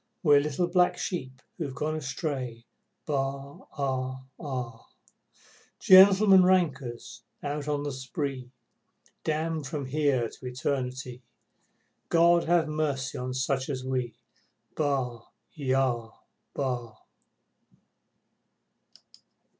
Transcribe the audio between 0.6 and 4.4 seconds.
black sheep who've gone astray, Baa aa